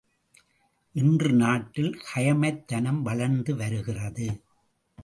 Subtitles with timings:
[0.91, 4.43] இன்று நாட்டில் கயமைத் தனம் வளர்ந்து வருகிறது.